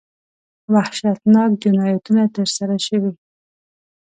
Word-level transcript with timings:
وحشتناک 0.73 1.49
جنایتونه 1.63 2.23
ترسره 2.35 2.77
شوي. 2.87 3.11